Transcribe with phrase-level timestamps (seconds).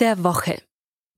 [0.00, 0.62] der Woche.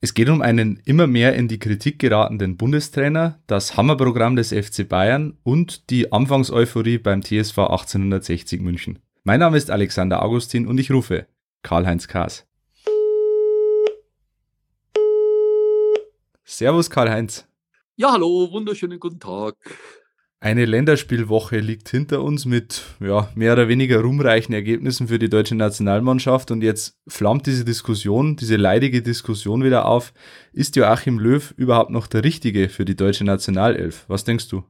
[0.03, 4.89] Es geht um einen immer mehr in die Kritik geratenden Bundestrainer, das Hammerprogramm des FC
[4.89, 8.99] Bayern und die Anfangseuphorie beim TSV 1860 München.
[9.25, 11.27] Mein Name ist Alexander Augustin und ich rufe
[11.63, 12.47] Karl-Heinz Kaas.
[16.45, 17.47] Servus Karl-Heinz.
[17.97, 19.57] Ja, hallo, wunderschönen guten Tag.
[20.43, 25.55] Eine Länderspielwoche liegt hinter uns mit ja, mehr oder weniger ruhmreichen Ergebnissen für die deutsche
[25.55, 30.15] Nationalmannschaft und jetzt flammt diese Diskussion, diese leidige Diskussion wieder auf.
[30.55, 34.07] Ist Joachim Löw überhaupt noch der Richtige für die deutsche Nationalelf?
[34.09, 34.65] Was denkst du?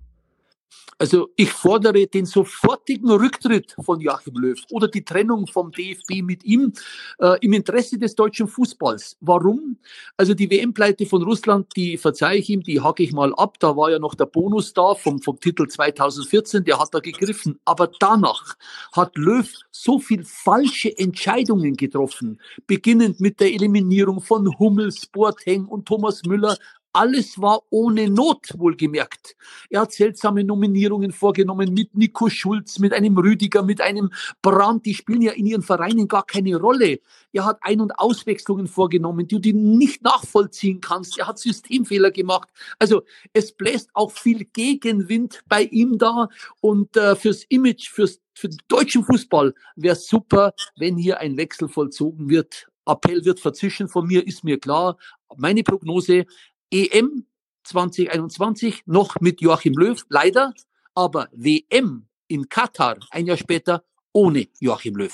[1.01, 6.45] Also ich fordere den sofortigen Rücktritt von Joachim Löw oder die Trennung vom DFB mit
[6.45, 6.75] ihm
[7.19, 9.17] äh, im Interesse des deutschen Fußballs.
[9.23, 9.79] Warum?
[10.19, 13.59] Also die WM-Pleite von Russland, die verzeihe ich ihm, die hacke ich mal ab.
[13.61, 17.59] Da war ja noch der Bonus da vom, vom Titel 2014, der hat da gegriffen.
[17.65, 18.57] Aber danach
[18.93, 25.87] hat Löw so viel falsche Entscheidungen getroffen, beginnend mit der Eliminierung von Hummels, Boateng und
[25.87, 26.59] Thomas Müller,
[26.93, 29.37] alles war ohne Not, wohlgemerkt.
[29.69, 34.11] Er hat seltsame Nominierungen vorgenommen mit Nico Schulz, mit einem Rüdiger, mit einem
[34.43, 34.87] Brandt.
[34.87, 37.01] Die spielen ja in ihren Vereinen gar keine Rolle.
[37.33, 41.19] Er hat Ein- und Auswechslungen vorgenommen, die du nicht nachvollziehen kannst.
[41.19, 42.49] Er hat Systemfehler gemacht.
[42.79, 43.03] Also
[43.33, 46.29] es bläst auch viel Gegenwind bei ihm da.
[46.61, 51.69] Und äh, fürs Image, fürs, für den deutschen Fußball wäre super, wenn hier ein Wechsel
[51.69, 52.67] vollzogen wird.
[52.87, 54.97] Appell wird verzischen von mir, ist mir klar.
[55.37, 56.27] Meine Prognose,
[56.71, 57.25] EM
[57.65, 60.55] 2021 noch mit Joachim Löw, leider,
[60.95, 65.13] aber WM in Katar ein Jahr später ohne Joachim Löw.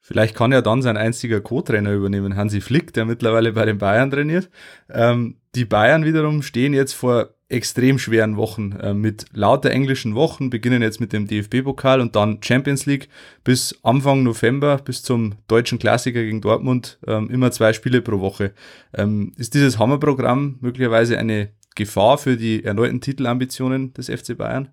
[0.00, 4.10] Vielleicht kann ja dann sein einziger Co-Trainer übernehmen, Hansi Flick, der mittlerweile bei den Bayern
[4.10, 4.50] trainiert.
[4.90, 10.50] Ähm, die Bayern wiederum stehen jetzt vor extrem schweren Wochen äh, mit lauter englischen Wochen,
[10.50, 13.08] beginnen jetzt mit dem DFB-Pokal und dann Champions League
[13.44, 18.52] bis Anfang November, bis zum deutschen Klassiker gegen Dortmund, ähm, immer zwei Spiele pro Woche.
[18.92, 24.68] Ähm, ist dieses Hammerprogramm möglicherweise eine Gefahr für die erneuten Titelambitionen des FC Bayern?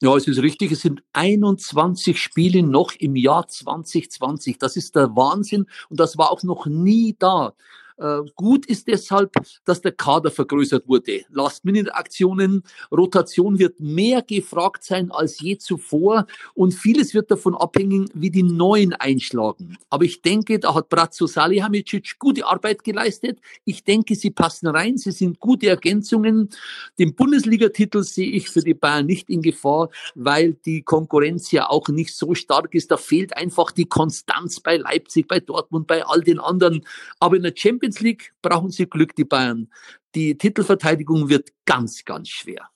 [0.00, 0.72] Ja, es ist richtig.
[0.72, 4.58] Es sind 21 Spiele noch im Jahr 2020.
[4.58, 7.54] Das ist der Wahnsinn und das war auch noch nie da.
[7.98, 9.32] Äh, gut ist deshalb,
[9.64, 11.22] dass der Kader vergrößert wurde.
[11.30, 12.62] Last-Minute-Aktionen,
[12.92, 18.42] Rotation wird mehr gefragt sein als je zuvor und vieles wird davon abhängen, wie die
[18.42, 19.78] Neuen einschlagen.
[19.88, 23.38] Aber ich denke, da hat Bratzo Salihamidzic gute Arbeit geleistet.
[23.64, 26.50] Ich denke, sie passen rein, sie sind gute Ergänzungen.
[26.98, 31.88] Den Bundesligatitel sehe ich für die Bayern nicht in Gefahr, weil die Konkurrenz ja auch
[31.88, 32.90] nicht so stark ist.
[32.90, 36.84] Da fehlt einfach die Konstanz bei Leipzig, bei Dortmund, bei all den anderen.
[37.20, 39.68] Aber in der Champions Champions League brauchen sie Glück, die Bayern.
[40.14, 42.68] Die Titelverteidigung wird ganz, ganz schwer.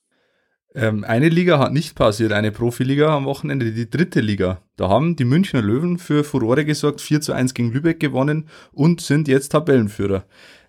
[0.72, 4.62] Ähm, eine Liga hat nicht passiert, eine Profiliga am Wochenende, die dritte Liga.
[4.76, 9.00] Da haben die Münchner Löwen für Furore gesorgt, 4 zu 1 gegen Lübeck gewonnen und
[9.00, 10.24] sind jetzt Tabellenführer.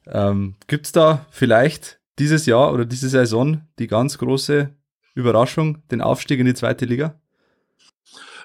[0.07, 4.75] Ähm, Gibt es da vielleicht dieses Jahr oder diese Saison die ganz große
[5.13, 7.20] Überraschung, den Aufstieg in die zweite Liga?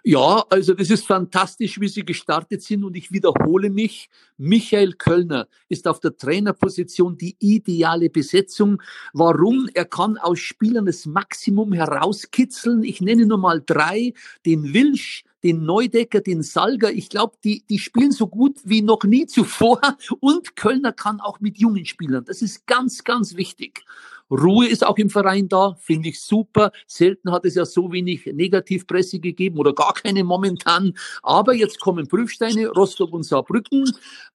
[0.09, 4.09] Ja, also das ist fantastisch, wie sie gestartet sind und ich wiederhole mich.
[4.37, 8.81] Michael Kölner ist auf der Trainerposition die ideale Besetzung.
[9.13, 9.69] Warum?
[9.75, 12.85] Er kann aus Spielern das Maximum herauskitzeln.
[12.85, 14.13] Ich nenne nur mal drei.
[14.45, 16.93] Den Wilsch, den Neudecker, den Salger.
[16.93, 19.81] Ich glaube, die, die spielen so gut wie noch nie zuvor.
[20.21, 22.25] Und Kölner kann auch mit jungen Spielern.
[22.25, 23.85] Das ist ganz, ganz wichtig.
[24.31, 26.73] Ruhe ist auch im Verein da, finde ich super.
[26.87, 30.95] Selten hat es ja so wenig Negativpresse gegeben oder gar keine momentan.
[31.23, 33.85] Aber jetzt kommen Prüfsteine, Rostock und Saarbrücken.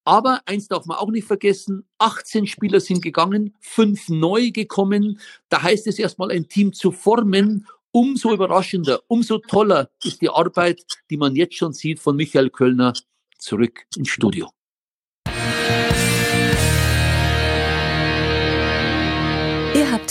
[0.06, 5.20] Aber eins darf man auch nicht vergessen, 18 Spieler sind gegangen, fünf neu gekommen.
[5.50, 10.84] Da heißt es erstmal ein Team zu formen umso überraschender, umso toller ist die Arbeit,
[11.10, 12.94] die man jetzt schon sieht von Michael Kölner
[13.38, 14.50] zurück ins Studio.